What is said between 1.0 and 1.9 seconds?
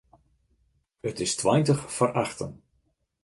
It is tweintich